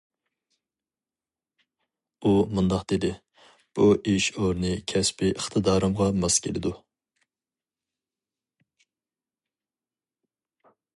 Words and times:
ئۇ 2.23 2.31
مۇنداق 2.59 2.85
دېدى: 2.93 3.11
بۇ 3.81 3.89
ئىش 4.13 4.29
ئورنى 4.37 4.73
كەسپىي 4.93 5.35
ئىقتىدارىمغا 5.35 6.11
ماس 6.25 6.41
كېلىدۇ. 6.47 6.75